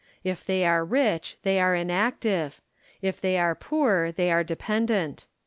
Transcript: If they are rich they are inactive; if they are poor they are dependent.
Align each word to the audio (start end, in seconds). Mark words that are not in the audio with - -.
If 0.23 0.43
they 0.43 0.65
are 0.65 0.83
rich 0.83 1.37
they 1.43 1.59
are 1.59 1.75
inactive; 1.75 2.59
if 3.03 3.21
they 3.21 3.37
are 3.37 3.53
poor 3.53 4.11
they 4.11 4.31
are 4.31 4.43
dependent. 4.43 5.27